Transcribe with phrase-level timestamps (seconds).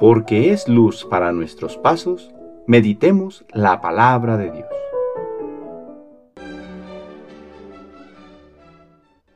[0.00, 2.30] porque es luz para nuestros pasos,
[2.66, 4.68] meditemos la palabra de Dios.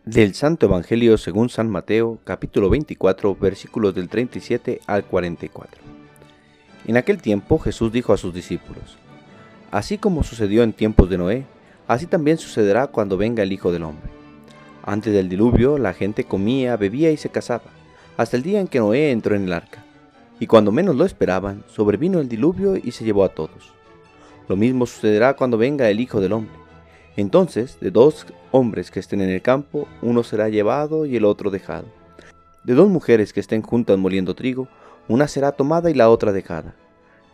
[0.06, 5.82] Del Santo Evangelio según San Mateo, capítulo 24, versículos del 37 al 44.
[6.86, 8.96] En aquel tiempo Jesús dijo a sus discípulos,
[9.70, 11.44] Así como sucedió en tiempos de Noé,
[11.86, 14.10] así también sucederá cuando venga el Hijo del Hombre.
[14.82, 17.64] Antes del diluvio la gente comía, bebía y se casaba,
[18.16, 19.84] hasta el día en que Noé entró en el arca.
[20.40, 23.72] Y cuando menos lo esperaban, sobrevino el diluvio y se llevó a todos.
[24.48, 26.54] Lo mismo sucederá cuando venga el Hijo del Hombre.
[27.16, 31.50] Entonces, de dos hombres que estén en el campo, uno será llevado y el otro
[31.50, 31.86] dejado.
[32.64, 34.68] De dos mujeres que estén juntas moliendo trigo,
[35.08, 36.74] una será tomada y la otra dejada.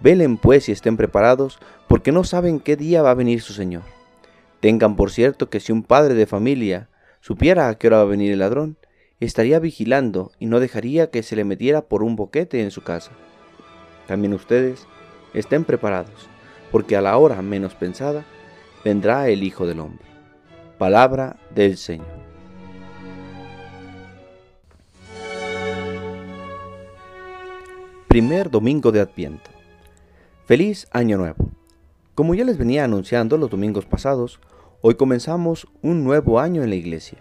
[0.01, 3.83] Velen pues y estén preparados, porque no saben qué día va a venir su Señor.
[4.61, 6.89] Tengan por cierto que si un padre de familia
[7.21, 8.77] supiera a qué hora va a venir el ladrón,
[9.21, 13.13] estaría vigilando y no dejaría que se le metiera por un boquete en su casa.
[14.07, 14.87] También ustedes
[15.35, 16.29] estén preparados,
[16.73, 18.25] porque a la hora menos pensada
[18.85, 20.05] vendrá el Hijo del Hombre.
[20.79, 22.07] Palabra del Señor.
[28.09, 29.51] Primer domingo de Adviento.
[30.47, 31.51] Feliz Año Nuevo.
[32.17, 34.41] Como ya les venía anunciando los domingos pasados,
[34.81, 37.19] hoy comenzamos un nuevo año en la iglesia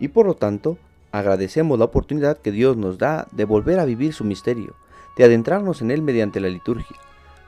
[0.00, 0.78] y por lo tanto
[1.12, 4.74] agradecemos la oportunidad que Dios nos da de volver a vivir su misterio,
[5.16, 6.96] de adentrarnos en él mediante la liturgia,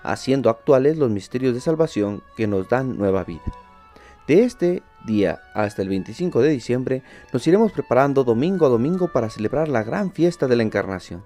[0.03, 3.43] haciendo actuales los misterios de salvación que nos dan nueva vida.
[4.27, 9.29] De este día hasta el 25 de diciembre nos iremos preparando domingo a domingo para
[9.29, 11.23] celebrar la gran fiesta de la Encarnación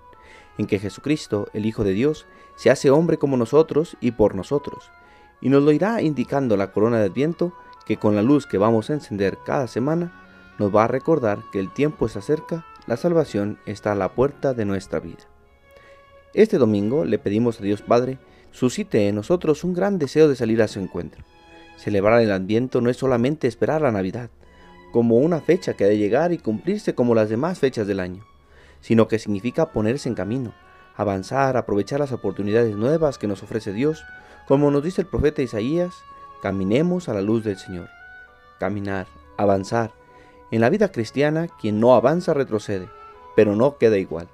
[0.58, 4.90] en que Jesucristo, el Hijo de Dios, se hace hombre como nosotros y por nosotros,
[5.40, 7.52] y nos lo irá indicando la corona de Adviento
[7.86, 10.27] que con la luz que vamos a encender cada semana
[10.58, 14.54] nos va a recordar que el tiempo está cerca, la salvación está a la puerta
[14.54, 15.24] de nuestra vida.
[16.34, 18.18] Este domingo le pedimos a Dios Padre
[18.50, 21.24] suscite en nosotros un gran deseo de salir a su encuentro.
[21.76, 24.30] Celebrar el Adviento no es solamente esperar la Navidad,
[24.92, 28.24] como una fecha que ha de llegar y cumplirse como las demás fechas del año
[28.80, 30.52] sino que significa ponerse en camino,
[30.96, 34.04] avanzar, aprovechar las oportunidades nuevas que nos ofrece Dios,
[34.46, 35.94] como nos dice el profeta Isaías,
[36.42, 37.88] caminemos a la luz del Señor.
[38.58, 39.92] Caminar, avanzar.
[40.50, 42.88] En la vida cristiana, quien no avanza retrocede,
[43.36, 44.28] pero no queda igual.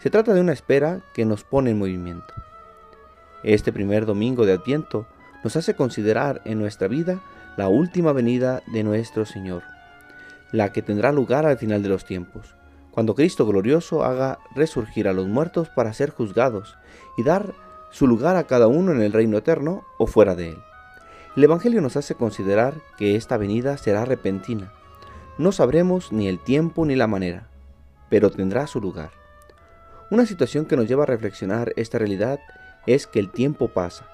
[0.00, 2.34] Se trata de una espera que nos pone en movimiento.
[3.42, 5.06] Este primer domingo de Adviento
[5.44, 7.20] nos hace considerar en nuestra vida
[7.56, 9.62] la última venida de nuestro Señor,
[10.52, 12.56] la que tendrá lugar al final de los tiempos
[12.96, 16.78] cuando Cristo glorioso haga resurgir a los muertos para ser juzgados
[17.18, 17.52] y dar
[17.90, 20.58] su lugar a cada uno en el reino eterno o fuera de él.
[21.36, 24.72] El Evangelio nos hace considerar que esta venida será repentina.
[25.38, 27.48] No sabremos ni el tiempo ni la manera,
[28.08, 29.10] pero tendrá su lugar.
[30.10, 32.40] Una situación que nos lleva a reflexionar esta realidad
[32.86, 34.08] es que el tiempo pasa.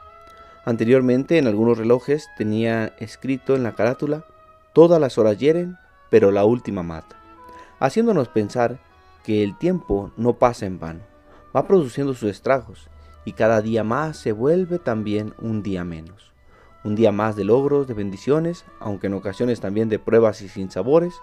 [0.65, 4.25] Anteriormente en algunos relojes tenía escrito en la carátula,
[4.73, 5.77] todas las horas hieren,
[6.11, 7.23] pero la última mata
[7.83, 8.79] haciéndonos pensar
[9.25, 11.01] que el tiempo no pasa en vano,
[11.55, 12.89] va produciendo sus estragos
[13.25, 16.32] y cada día más se vuelve también un día menos.
[16.85, 21.15] Un día más de logros, de bendiciones, aunque en ocasiones también de pruebas y sinsabores,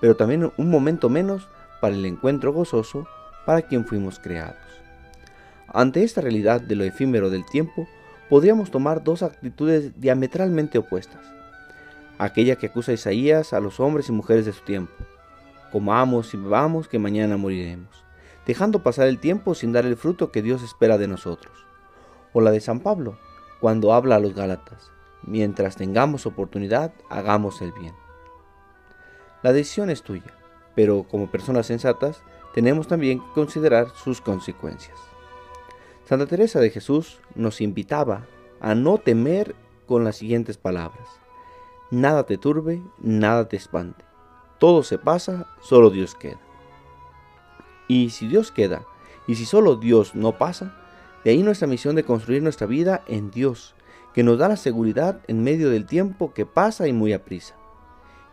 [0.00, 1.48] pero también un momento menos
[1.80, 3.06] para el encuentro gozoso
[3.44, 4.56] para quien fuimos creados.
[5.68, 7.88] Ante esta realidad de lo efímero del tiempo,
[8.28, 11.24] podríamos tomar dos actitudes diametralmente opuestas.
[12.18, 14.92] Aquella que acusa Isaías a los hombres y mujeres de su tiempo,
[15.70, 18.04] comamos y bebamos que mañana moriremos,
[18.46, 21.52] dejando pasar el tiempo sin dar el fruto que Dios espera de nosotros.
[22.32, 23.18] O la de San Pablo,
[23.60, 24.90] cuando habla a los Gálatas,
[25.22, 27.94] mientras tengamos oportunidad, hagamos el bien.
[29.42, 30.34] La decisión es tuya,
[30.74, 32.22] pero como personas sensatas,
[32.54, 34.98] tenemos también que considerar sus consecuencias.
[36.04, 38.26] Santa Teresa de Jesús nos invitaba
[38.60, 39.54] a no temer
[39.86, 41.08] con las siguientes palabras.
[41.90, 44.08] Nada te turbe, nada te espante
[44.58, 46.40] todo se pasa, solo Dios queda.
[47.86, 48.84] Y si Dios queda,
[49.26, 50.74] y si solo Dios no pasa,
[51.24, 53.74] de ahí nuestra misión de construir nuestra vida en Dios,
[54.18, 57.54] que nos da la seguridad en medio del tiempo que pasa y muy aprisa.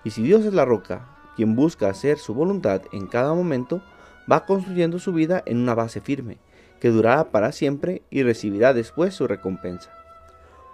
[0.04, 3.84] Y si Dios es la roca, quien busca hacer su voluntad en cada momento,
[4.28, 6.40] va construyendo su vida en una base firme,
[6.80, 9.92] que durará para siempre y recibirá después su recompensa.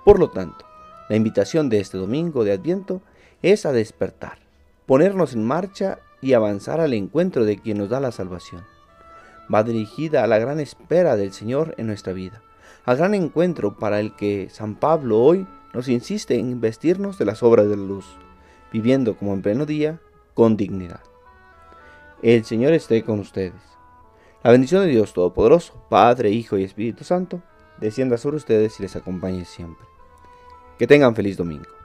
[0.05, 0.63] Por lo tanto,
[1.09, 3.01] la invitación de este domingo de Adviento
[3.41, 4.37] es a despertar
[4.85, 8.63] ponernos en marcha y avanzar al encuentro de quien nos da la salvación.
[9.53, 12.41] Va dirigida a la gran espera del Señor en nuestra vida,
[12.85, 17.43] al gran encuentro para el que San Pablo hoy nos insiste en vestirnos de las
[17.43, 18.05] obras de la luz,
[18.71, 19.99] viviendo como en pleno día,
[20.33, 21.01] con dignidad.
[22.21, 23.53] El Señor esté con ustedes.
[24.43, 27.41] La bendición de Dios Todopoderoso, Padre, Hijo y Espíritu Santo,
[27.79, 29.85] descienda sobre ustedes y les acompañe siempre.
[30.77, 31.80] Que tengan feliz domingo.